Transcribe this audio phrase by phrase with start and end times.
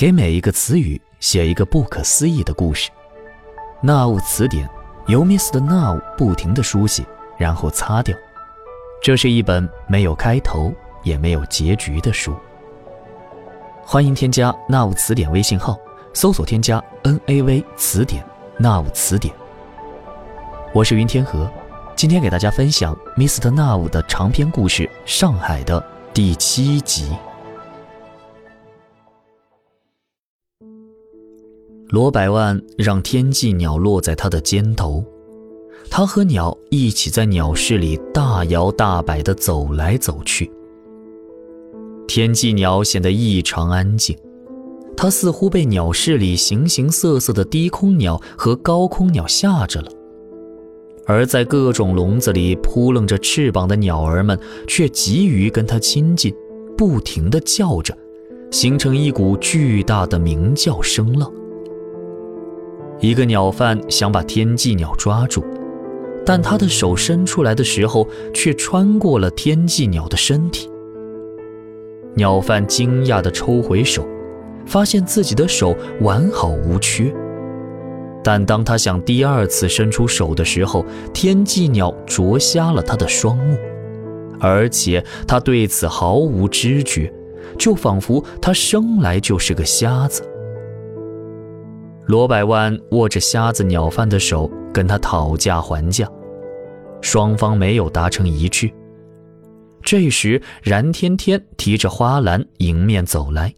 [0.00, 2.88] 给每一个词语写一个不可思议的故事。
[3.82, 4.66] 纳物词典
[5.08, 5.60] 由 Mr.
[5.60, 7.04] Now 不停的书写，
[7.36, 8.16] 然后擦掉。
[9.02, 12.34] 这是一本没有开头也没有结局的书。
[13.82, 15.78] 欢迎添加纳物词典微信号，
[16.14, 18.24] 搜索添加 N A V 词典，
[18.58, 19.34] 纳物词典。
[20.72, 21.46] 我是云天河，
[21.94, 23.50] 今天给大家分享 Mr.
[23.50, 27.12] Now 的长篇故事《上海》的第七集。
[31.90, 35.04] 罗百万让天际鸟落在他的肩头，
[35.90, 40.48] 他和鸟一起在鸟室里大摇大摆地走来走去。
[42.06, 44.16] 天际鸟显得异常安静，
[44.96, 49.90] 它似乎被鸟室里形形色色的低空鸟和高空鸟吓着了，
[51.06, 54.38] 而在各种笼子里扑棱着翅膀的鸟儿们
[54.68, 56.32] 却急于跟它亲近，
[56.76, 57.92] 不停地叫着，
[58.52, 61.28] 形成一股巨大的鸣叫声浪。
[63.00, 65.42] 一个鸟贩想把天际鸟抓住，
[66.24, 70.70] 但他的手伸出来的时候，却穿过了天际鸟的身体。
[72.14, 74.06] 鸟贩惊讶地抽回手，
[74.66, 77.10] 发现自己的手完好无缺。
[78.22, 80.84] 但当他想第二次伸出手的时候，
[81.14, 83.56] 天际鸟啄瞎了他的双目，
[84.38, 87.10] 而且他对此毫无知觉，
[87.56, 90.22] 就仿佛他生来就是个瞎子。
[92.06, 96.08] 罗百万握着瞎子鸟贩的手，跟他讨价还价，
[97.00, 98.70] 双方没有达成一致。
[99.82, 103.54] 这时，冉天天提着花篮迎面走来。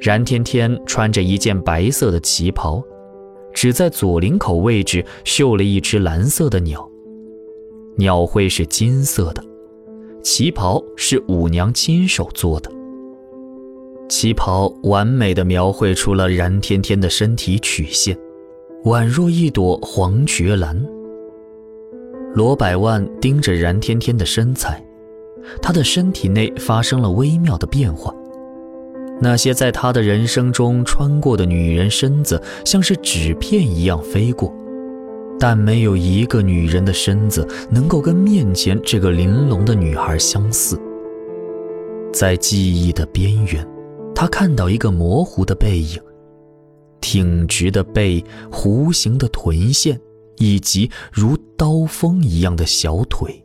[0.00, 2.82] 冉天天穿着一件白色的旗袍，
[3.52, 6.88] 只在左领口位置绣了一只蓝色的鸟，
[7.96, 9.44] 鸟喙是金色的，
[10.22, 12.70] 旗袍是舞娘亲手做的。
[14.08, 18.16] 旗袍完美的描绘出了冉天天的身体曲线，
[18.84, 20.80] 宛若一朵黄菊兰。
[22.34, 24.82] 罗百万盯着冉天天的身材，
[25.60, 28.14] 他的身体内发生了微妙的变化。
[29.20, 34.52] 那些在他的人生中穿过的女人身子，像是纸片一样飞过，
[35.38, 40.78] 但没有一个女人的身子能够跟面前这个玲珑的女孩相似。
[42.12, 43.66] 在记忆的边缘。
[44.22, 46.00] 他看到一个模糊的背影，
[47.00, 50.00] 挺直的背，弧形的臀线，
[50.36, 53.44] 以及如刀锋一样的小腿。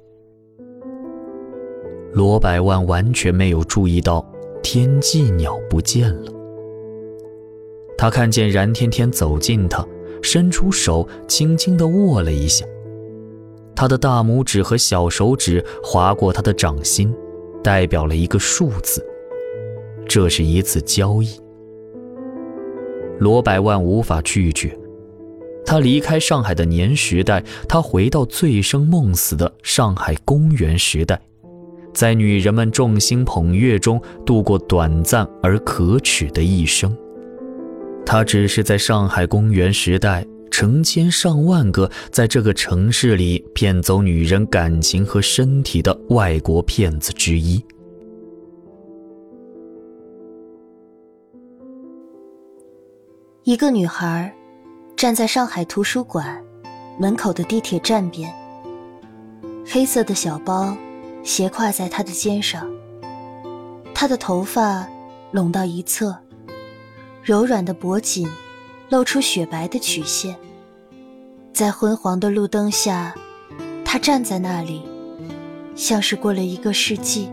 [2.14, 4.24] 罗百万完全没有注意到
[4.62, 6.32] 天际鸟不见了。
[7.98, 9.84] 他看见冉天天走近他，
[10.22, 12.64] 伸出手，轻轻地握了一下。
[13.76, 17.12] 他的大拇指和小手指划过他的掌心，
[17.64, 19.04] 代表了一个数字。
[20.08, 21.30] 这是一次交易，
[23.20, 24.76] 罗百万无法拒绝。
[25.66, 31.20] 他离开上海的年时代，他回到醉生梦死的上海公园时代，
[31.94, 36.96] 在女人们众星捧月中度过短暂而可耻的一生。
[38.06, 47.62] 他只是在上海公园时代成千上万个在这个城市里骗走女人感情和身体的外国骗子之一。
[53.48, 54.30] 一个女孩
[54.98, 56.44] 站在上海图书馆
[57.00, 58.30] 门口的地铁站边，
[59.66, 60.76] 黑色的小包
[61.24, 62.70] 斜挎在她的肩上。
[63.94, 64.86] 她的头发
[65.32, 66.14] 拢到一侧，
[67.24, 68.30] 柔软的脖颈
[68.90, 70.36] 露出雪白的曲线。
[71.54, 73.16] 在昏黄的路灯下，
[73.86, 74.84] 她站在那里，
[75.74, 77.32] 像是过了一个世纪。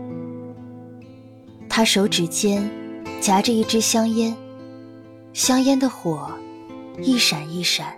[1.67, 2.71] 她手指间
[3.19, 4.33] 夹着一支香烟。
[5.35, 6.31] 香烟的火
[7.01, 7.93] 一闪一闪，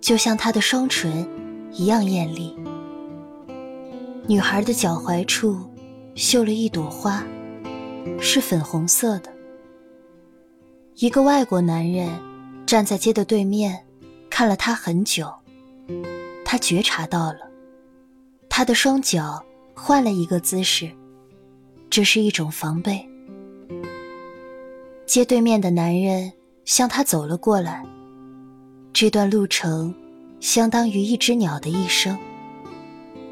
[0.00, 1.28] 就像她的双唇
[1.72, 2.56] 一样艳丽。
[4.28, 5.58] 女孩的脚踝处
[6.14, 7.26] 绣了一朵花，
[8.20, 9.32] 是粉红色的。
[10.94, 12.08] 一个外国男人
[12.64, 13.84] 站在街的对面，
[14.30, 15.28] 看了她很久。
[16.44, 17.40] 他觉察到了，
[18.48, 20.88] 她的双脚换了一个姿势，
[21.90, 23.04] 这是一种防备。
[25.06, 26.32] 街对面的男人
[26.64, 27.84] 向他走了过来。
[28.92, 29.94] 这段路程，
[30.40, 32.18] 相当于一只鸟的一生，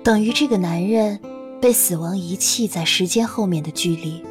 [0.03, 1.19] 等于这个男人
[1.61, 4.23] 被死亡遗弃在时间后面的距离。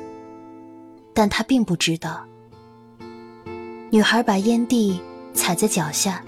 [1.14, 2.24] 但他并不知道。
[3.92, 5.00] 女孩把烟蒂
[5.34, 6.24] 踩在脚下，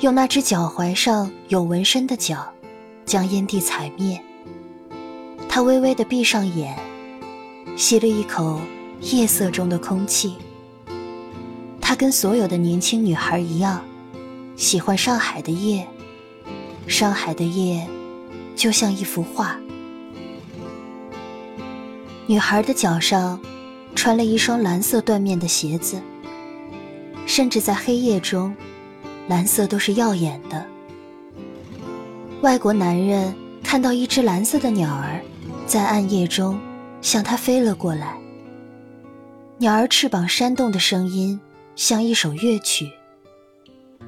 [0.00, 2.52] 用那只脚踝上有纹身的脚，
[3.06, 4.20] 将烟蒂踩灭。
[5.48, 6.76] 她微微的闭上眼，
[7.76, 8.60] 吸了一口。
[9.00, 10.34] 夜色中的空气。
[11.80, 13.82] 她跟所有的年轻女孩一样，
[14.56, 15.86] 喜欢上海的夜。
[16.86, 17.86] 上海的夜，
[18.56, 19.56] 就像一幅画。
[22.26, 23.40] 女孩的脚上
[23.94, 26.00] 穿了一双蓝色缎面的鞋子，
[27.26, 28.54] 甚至在黑夜中，
[29.28, 30.66] 蓝色都是耀眼的。
[32.40, 33.32] 外国男人
[33.62, 35.20] 看到一只蓝色的鸟儿
[35.66, 36.58] 在暗夜中
[37.00, 38.19] 向他飞了过来，
[39.60, 41.38] 鸟儿翅膀扇动的声音
[41.76, 42.90] 像一首乐曲，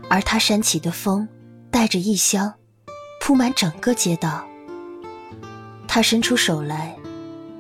[0.09, 1.29] 而它扇起的风
[1.71, 2.55] 带着异香，
[3.21, 4.49] 铺满整个街道。
[5.87, 6.97] 他伸出手来。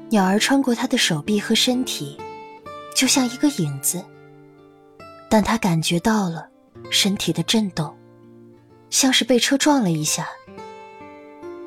[0.08, 2.18] 鸟儿穿过他的手臂和身体，
[2.94, 4.02] 就像一个影子。
[5.28, 6.48] 但他感觉到了
[6.90, 7.94] 身体的震动，
[8.88, 10.26] 像是被车撞了一下。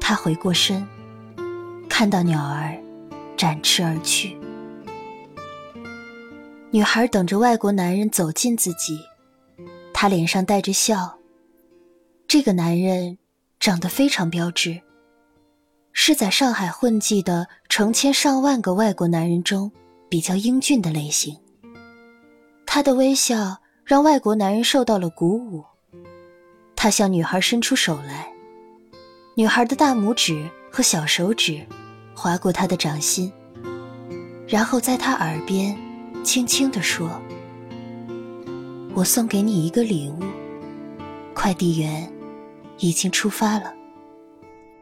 [0.02, 0.88] 他回过身，
[1.88, 2.76] 看到鸟儿
[3.38, 4.36] 展翅而去。
[6.76, 9.00] 女孩等着外国男人走近自己，
[9.94, 11.18] 她脸上带着笑。
[12.28, 13.18] 这个男人
[13.62, 14.82] 长得非常标致。
[15.94, 19.72] 是在上海混迹的成千上万个外国男人中
[20.10, 21.40] 比较英俊的类型。
[22.66, 23.56] 他的微笑
[23.86, 25.64] 让外国男人受到了鼓舞。
[26.76, 28.30] 他向女孩伸出手来，
[29.38, 31.66] 女孩的大拇指和小手指
[32.14, 33.32] 划过他的掌心，
[34.46, 35.74] 然后在他耳边
[36.26, 37.08] 轻轻地说
[38.96, 40.24] ：“我送给你一个礼物，
[41.36, 42.12] 快递员
[42.80, 43.72] 已经出发了。”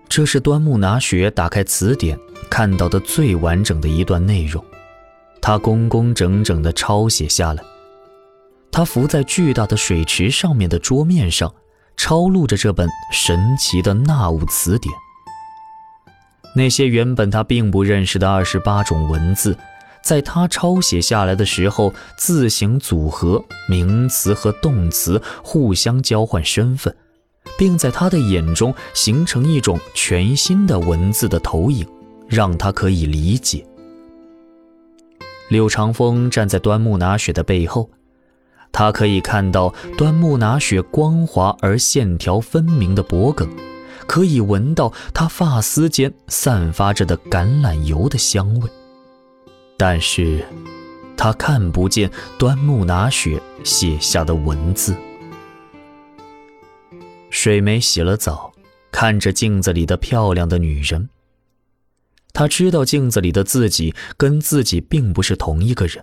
[0.08, 2.18] 这是端木拿雪打开词典
[2.50, 4.64] 看到的最完整的一段内容，
[5.42, 7.62] 他工工整整地抄写下来。
[8.72, 11.54] 他伏在巨大的水池上面的桌面上，
[11.98, 14.96] 抄录着这本神奇的纳物词典。
[16.56, 19.58] 那些原本他并不认识的二十八种文字，
[20.04, 26.96] 在他抄写下来的时候，字形组合，名词和动词互相交换身份。
[27.58, 31.86] 并在他的眼中形成一种全新的文字的投影，
[32.28, 33.66] 让他可以理解。
[35.50, 37.90] 柳长风站在端木拿雪的背后，
[38.72, 43.48] 他可以看到端木拿雪光滑而线条分明的脖颈，
[44.08, 48.70] 可以闻到他发丝间散发着的橄榄油的香味，
[49.86, 50.42] 但是，
[51.18, 54.96] 他看不见端木拿雪写下的文字。
[57.30, 58.54] 水梅洗了澡，
[58.94, 61.10] 看着镜子里的漂亮的女人。
[62.32, 66.02] 她知道镜子里的自己跟自己并不是同一个人。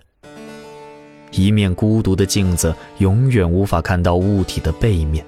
[1.31, 5.25] 一面孤独的镜子永远无法看到物体的背面，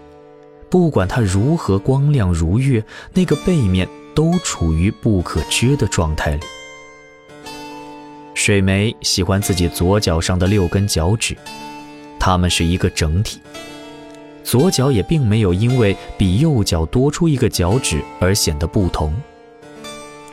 [0.70, 2.86] 不管它如何光亮如月，
[3.16, 6.44] 那个背面都处于不可知的状态里。
[8.34, 11.38] 水梅喜欢自己左脚上的六根脚趾，
[12.20, 13.40] 它们是一个整体。
[14.44, 19.14] 左脚也并没有因为比右脚多出一个脚趾而显得不同，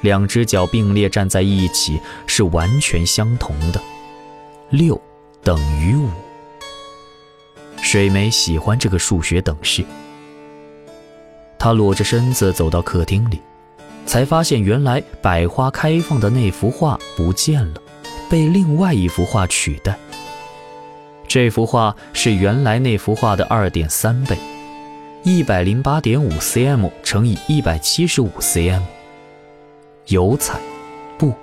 [0.01, 3.81] 两只脚并列站在一起是完全相同的，
[4.71, 5.01] 六
[5.45, 6.09] 等于五。
[7.81, 9.85] 水梅喜欢这个数学等式。
[11.59, 13.41] 她裸着身子走到客厅里，
[14.07, 17.83] 才发现原来百花开放的那幅画不见了，
[18.31, 19.99] 被另外一幅画取代。
[21.27, 24.39] 这幅画是原来那幅画的二点三倍，
[25.25, 28.81] 一百零八点五 cm 乘以一百七十五 cm。
[30.07, 30.59] 油彩，
[31.19, 31.35] 布，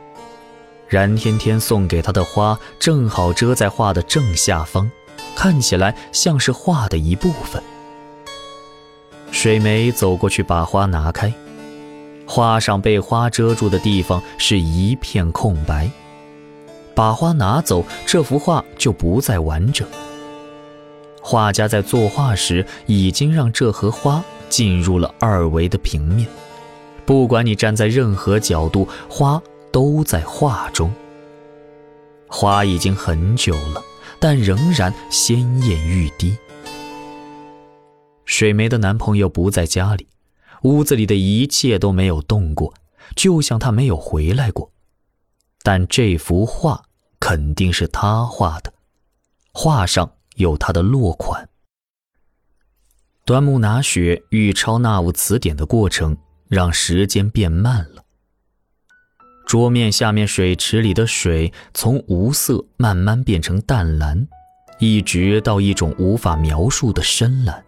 [0.88, 4.89] 燃天天送给他的花正好遮在画的正下方，
[5.35, 7.62] 看起来像是画的一部分。
[9.31, 11.33] 水梅走过去把花拿开，
[12.25, 15.89] 画上被花遮住的地方是一片空白。
[16.97, 19.87] 把花拿走，这幅画就不再完整。
[21.21, 26.27] 画家在作画时已经让这盒花进入了二维的平面，
[27.05, 29.39] 不管你站在任何角度，花
[29.71, 30.91] 都在画中。
[32.25, 33.83] 花已经很久了，
[34.19, 36.35] 但仍然鲜艳欲滴。
[38.25, 40.07] 水梅的男朋友不在家里，
[40.63, 42.73] 屋子里的一切都没有动过，
[43.15, 44.71] 就像他没有回来过。
[45.61, 46.85] 但这幅画。
[47.19, 48.74] 肯定是他画的，
[49.51, 51.50] 画上有他的落款。
[53.25, 56.15] 端木拿雪欲抄纳物词典的过程，
[56.47, 58.03] 让时间变慢了。
[59.45, 64.27] 桌面下面水池里的水从无色慢慢变成淡蓝，
[64.79, 67.63] 一直到一种无法描述的深蓝。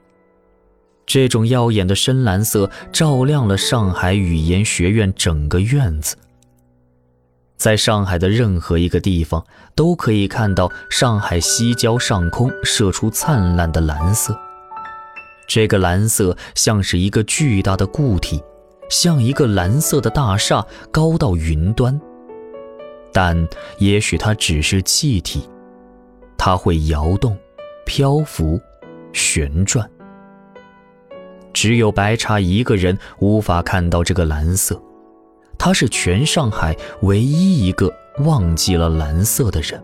[1.06, 6.16] 这种耀眼的深蓝色照亮了上海语言学院整个院子。
[7.60, 14.34] 在上海的任何一个地方，都可以看到上海西郊上空射出灿烂的蓝色。
[15.46, 18.42] 这个蓝色像是一个巨大的固体，
[18.90, 22.00] 像一个蓝色的大厦，高到云端。
[23.12, 23.46] 但
[23.78, 25.50] 也许它只是气体，
[26.38, 27.38] 它会摇动、
[27.86, 28.58] 漂浮、
[29.12, 29.90] 旋转。
[31.52, 34.82] 只有白茶一个人无法看到这个蓝色。
[35.60, 39.80] 他是全上海唯一一个忘记了蓝色的人。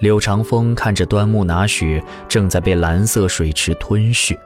[0.00, 4.36] 柳长风看着端木拿雪正在被蓝色水池吞噬，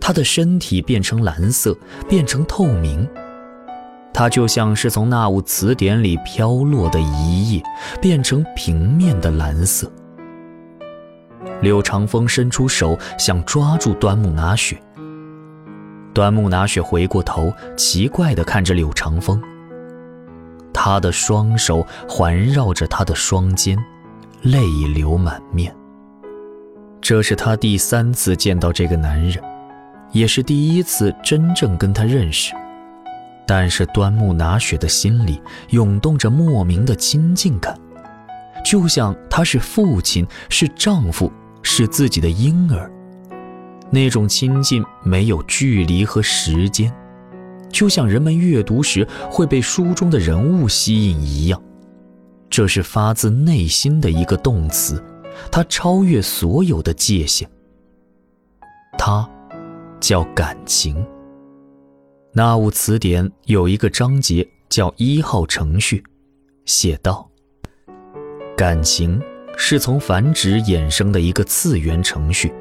[0.00, 1.76] 他的身体变成蓝色，
[2.08, 3.08] 变成透明，
[4.14, 7.62] 他就像是从那物词典里飘落的一页，
[8.00, 9.90] 变成平面的蓝色。
[11.60, 14.76] 柳长风伸出手想抓住端木拿雪。
[16.16, 19.38] 端木拿雪回过头，奇怪地看着柳长风。
[20.72, 23.76] 他的双手环绕着他的双肩，
[24.40, 25.76] 泪流满面。
[27.02, 29.44] 这是他第三次见到这个男人，
[30.10, 32.54] 也是第一次真正跟他认识。
[33.46, 37.78] 但是端木拿雪的心里涌动着莫名的亲近感，
[38.64, 41.30] 就像他是父亲，是丈夫，
[41.60, 42.90] 是自己的婴儿。
[43.90, 46.92] 那种亲近没有距离和时间，
[47.70, 51.62] 就像人们阅读时会被书中的人物吸引一样。
[52.48, 55.02] 这是发自内心的一个动词，
[55.50, 57.48] 它超越所有的界限。
[58.98, 59.28] 它
[60.00, 61.04] 叫感情。
[62.32, 66.02] 那物词典有一个章节叫一号程序，
[66.64, 67.28] 写道：
[68.56, 69.20] 感情
[69.56, 72.52] 是从繁殖衍生的一个次元程序。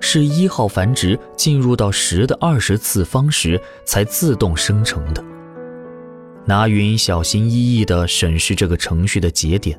[0.00, 5.22] 是一号繁殖进入到十的二十次方时才自动生成的。
[6.46, 9.78] 拿云小心翼翼地审视这个程序的节点，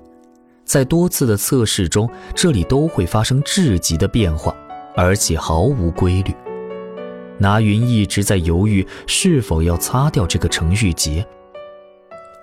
[0.63, 4.55] 在多次的测试中，这里都会发生质极的变化，
[4.95, 6.33] 而且毫无规律。
[7.37, 11.25] 拿云一直在犹豫是否要擦掉这个程序节，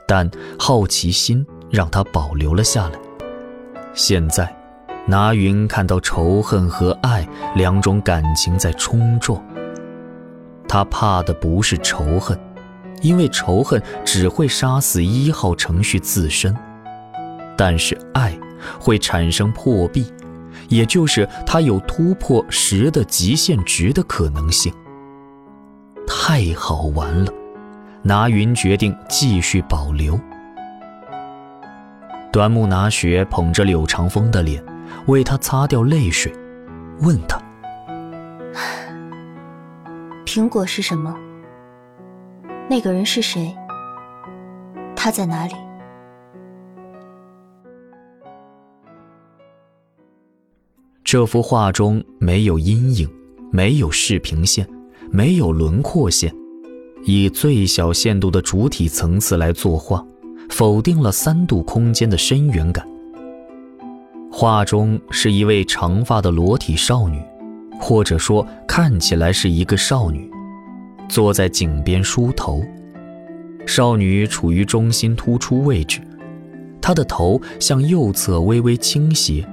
[0.07, 2.99] 但好奇心让他保留了下来。
[3.95, 4.58] 现在。
[5.09, 9.43] 拿云看到仇恨和爱两种感情在冲撞，
[10.69, 12.39] 他怕的不是仇恨，
[13.01, 16.55] 因为仇恨只会杀死一号程序自身，
[17.57, 18.39] 但是爱
[18.79, 20.13] 会产生破壁，
[20.69, 24.71] 也就是他有突破十的极限值的可能性。
[26.07, 27.33] 太好玩了，
[28.03, 30.21] 拿云决定继续保留。
[32.31, 34.63] 端木拿雪捧着柳长风的脸。
[35.09, 36.31] 为他擦掉泪水，
[37.01, 37.43] 问他
[40.27, 41.17] ：“苹果是什么？
[42.69, 43.57] 那个人是谁？
[44.95, 45.55] 他在哪里？”
[51.03, 53.09] 这幅画中没有阴影，
[53.51, 54.69] 没有视平线，
[55.11, 56.31] 没有轮廓线，
[57.05, 60.05] 以最小限度的主体层次来作画，
[60.51, 62.87] 否定了三度空间的深远感。
[64.31, 67.21] 画中是一位长发的裸体少女，
[67.81, 70.31] 或者说看起来是一个少女，
[71.09, 72.63] 坐在井边梳头。
[73.67, 76.01] 少女处于中心突出位置，
[76.81, 79.45] 她的头向右侧微微倾斜，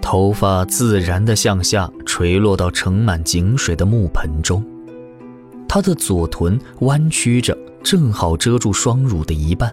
[0.00, 4.64] 头发自然地向下垂落到盛满井水的木盆中。
[5.68, 9.72] 她的左臀弯曲着，正好遮住双乳的一半。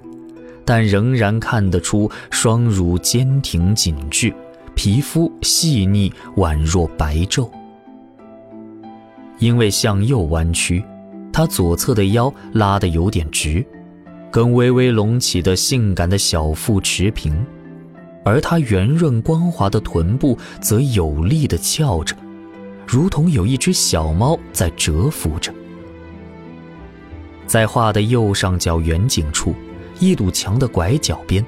[0.70, 4.32] 但仍然看得出双乳坚挺紧致，
[4.76, 7.50] 皮肤细腻宛若白昼。
[9.40, 10.86] 因为向右弯曲，
[11.34, 13.66] 她左侧的腰拉得有点直，
[14.30, 17.34] 跟微微隆起的性感的小腹持平，
[18.24, 22.16] 而她圆润光滑的臀部则有力地翘着，
[22.86, 25.52] 如同有一只小猫在蛰伏着。
[27.48, 29.56] 在画的右上角远景处。
[30.00, 31.46] 一堵墙的拐角边，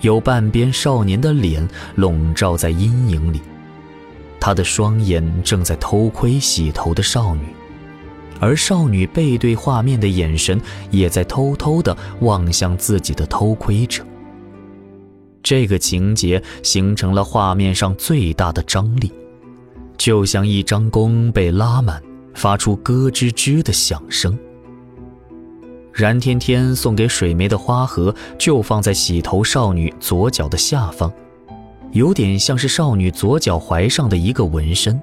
[0.00, 3.40] 有半边少年的脸笼罩在阴影里，
[4.38, 7.42] 他的双眼正在偷窥洗头的少女，
[8.40, 14.04] 而少女背对画面的眼神也在偷偷地望向自己的偷窥者。
[15.42, 19.12] 这个情节形成了画面上最大的张力，
[19.96, 22.02] 就像一张弓被拉满，
[22.34, 24.36] 发出咯吱吱的响声。
[25.96, 31.10] 燃天天送给水梅的花盒就放在洗头少女左脚的下方，
[31.92, 35.00] 有点像是少女左脚踝上的一个纹身，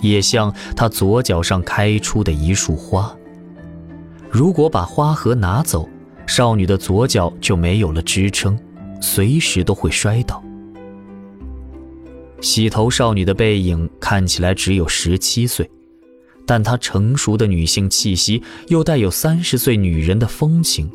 [0.00, 3.12] 也像她左脚上开出的一束花。
[4.30, 5.88] 如果把花盒拿走，
[6.24, 8.56] 少女的左脚就没有了支撑，
[9.00, 10.40] 随时都会摔倒。
[12.40, 15.68] 洗头少女的背影看起来只有十七岁，
[16.52, 20.86] 但她成熟的女性气息又带有三十岁女人的风情，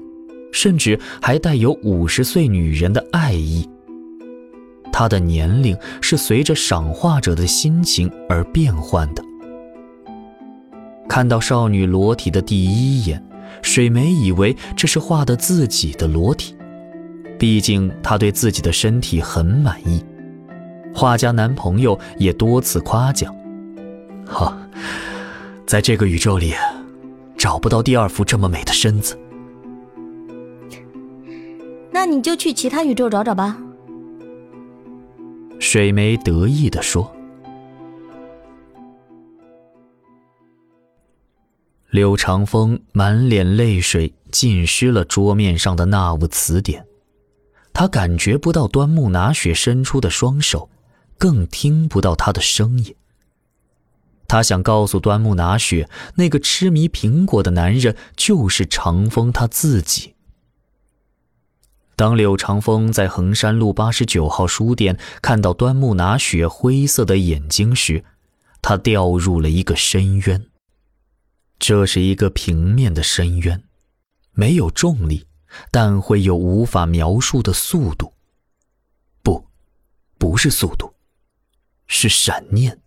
[0.52, 3.68] 甚至还带有五十岁女人的爱意。
[4.94, 9.24] 她的年龄是随着赏画者的心情而变换的。
[11.10, 13.20] 看到少女裸体的第一眼，
[13.64, 16.56] 水梅以为这是画的自己的裸体，
[17.40, 20.06] 毕竟她对自己的身体很满意。
[20.94, 23.36] 画家男朋友也多次夸奖
[24.24, 24.56] ：“哈，
[25.67, 26.53] 在这个宇宙里，
[27.38, 29.19] 找不到第二副这么美的身子。”
[31.91, 33.62] 那你就去其他宇宙找找吧。
[35.59, 37.13] 水梅得意地说。
[41.89, 46.86] 柳长风满脸泪水，浸湿了桌面上的那物词典。
[47.74, 50.69] 他感觉不到端木拿雪伸出的双手，
[51.17, 52.95] 更听不到他的声音。
[54.27, 60.15] 他想告诉端木拿雪，那个痴迷苹果的男人就是长风他自己。
[61.96, 68.03] 当柳长风在衡山路八十九号书店看到端木拿雪灰色的眼睛时，
[68.62, 70.46] 他掉入了一个深渊。
[71.57, 73.63] 这是一个平面的深渊，
[74.34, 75.25] 没有重力，
[75.72, 78.13] 但会有无法描述的速度。
[79.24, 79.48] 不，
[80.19, 80.93] 不是速度，
[81.88, 82.79] 是闪念。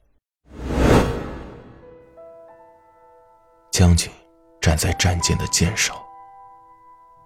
[3.80, 4.12] 将军
[4.60, 5.94] 站在战舰的舰首，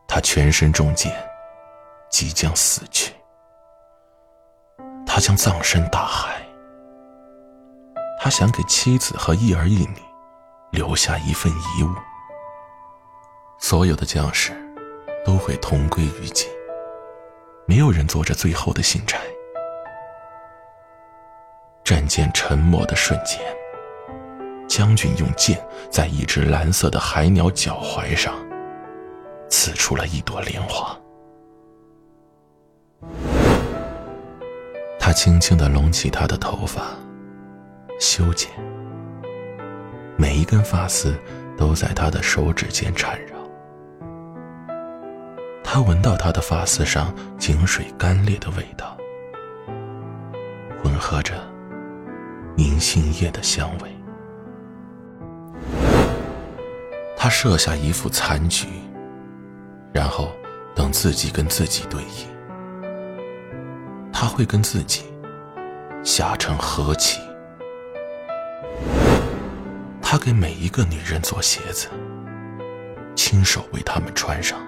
[0.06, 1.12] 他全身中箭。
[2.08, 3.12] 即将死去，
[5.04, 6.40] 他将葬身大海。
[8.20, 10.00] 他想给妻子和一儿一女
[10.70, 11.92] 留下一份遗物。
[13.58, 14.52] 所有的将士
[15.26, 16.48] 都会同归于尽，
[17.66, 19.18] 没有人做着最后的信差。
[21.82, 23.40] 战舰沉没的瞬间，
[24.76, 28.34] 将军用剑在一只蓝色的海鸟脚踝上
[29.48, 30.98] 刺出了一朵莲花。
[34.98, 36.86] 他轻轻的拢起他的头发，
[38.00, 38.50] 修剪，
[40.16, 41.16] 每一根发丝
[41.56, 43.38] 都在他的手指间缠绕。
[45.62, 48.96] 他闻到他的发丝上井水干裂的味道，
[50.82, 51.34] 混合着
[52.56, 53.93] 银杏叶的香味。
[57.24, 58.66] 他设下一副残局，
[59.94, 60.30] 然后
[60.74, 62.26] 等自己跟自己对弈。
[64.12, 65.04] 他会跟自己
[66.02, 67.18] 下成和棋。
[70.02, 71.88] 他给每一个女人做鞋子，
[73.14, 74.60] 亲手为她们穿上，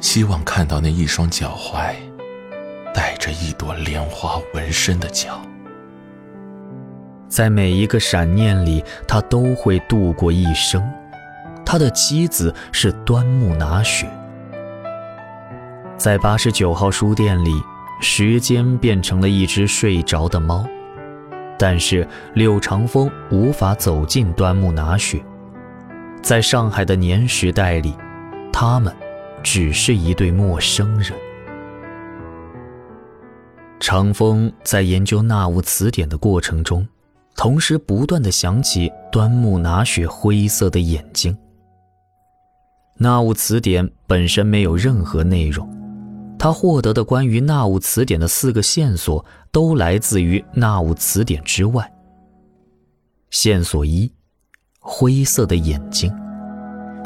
[0.00, 1.94] 希望看到那一双脚踝
[2.92, 5.40] 带着一朵莲花纹身的脚。
[7.28, 10.84] 在每一个闪念里，他都会度过一生。
[11.64, 14.08] 他的妻子是端木拿雪。
[15.96, 17.52] 在八十九号书店里。
[18.00, 20.66] 时间变成了一只睡着的猫，
[21.56, 25.24] 但是柳长风无法走进端木拿雪。
[26.20, 27.94] 在上海的年时代里，
[28.52, 28.94] 他们
[29.42, 31.12] 只是一对陌生人。
[33.78, 36.86] 长风在研究纳物词典的过程中，
[37.36, 41.34] 同时不断的想起端木拿雪灰色的眼睛。
[42.96, 45.68] 纳物词典本身没有任何内容。
[46.38, 51.90] 他获得的关于纳物词典的四个线索都来自于纳物词典之外。
[53.30, 54.12] 线索一：
[54.78, 56.14] 灰色的眼睛，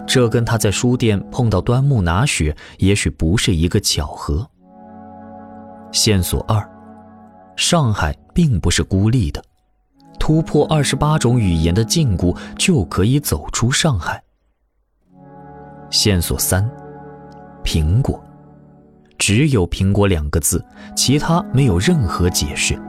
[0.07, 4.47] 这跟他在书店碰到端木拿雪也许不是一个巧合。
[5.93, 6.69] 线索二：
[7.57, 9.43] 上海并不是孤立的，
[10.19, 14.23] 突破二十八种语言的禁锢就可以走出上海。
[15.91, 16.69] 线索三：
[17.65, 18.23] 苹果。
[19.19, 22.81] 只有“苹果”两个字，其他没有任何解释。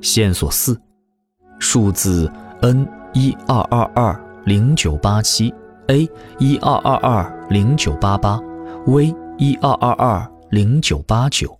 [0.00, 0.80] 线索四：
[1.58, 2.30] 数字
[2.62, 5.52] N 一二二二零九八七
[5.88, 6.08] A
[6.38, 8.40] 一二二二零九八八
[8.86, 11.54] V 一二二二零九八九。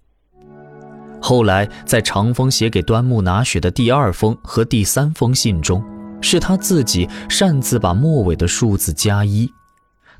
[1.20, 5.84] 后来，在长风写给端木拿雪的第二封和第三封信中，
[6.22, 9.52] 是他自己擅自把末尾的数字加一，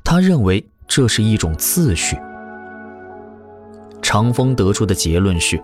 [0.03, 2.17] 他认为这是一种次序。
[4.01, 5.61] 长风得出的结论是，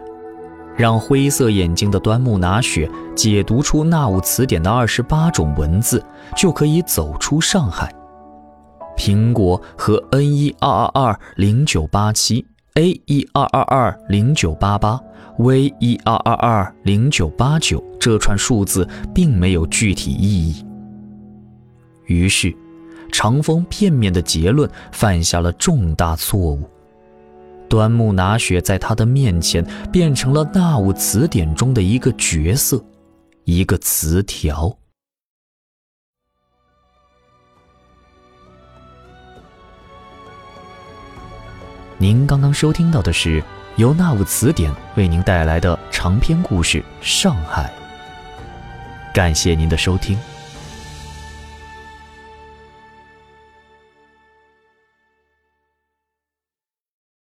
[0.76, 6.04] 让灰色眼睛的端木拿雪解读出纳物词典的二十八种文字，
[6.36, 7.91] 就可以走出上海。
[8.95, 12.45] 苹果和 N 一二二二零九八七、
[12.76, 15.00] A 一二二二零九八八、
[15.39, 20.65] V 一二二二零九八九这串数字并没有具体意义。
[22.06, 22.56] 于是，
[23.12, 26.70] 长风片面的结论犯下了重大错误。
[27.70, 32.82] 端木拿雪在他的面前变成了纳物词典中的一个角色，
[33.43, 34.78] 一个词条。
[41.98, 43.43] 您刚刚收听到的是
[43.76, 47.74] 由纳物词典为您带来的长篇故事《上海》。
[49.13, 50.17] 感谢您的收听。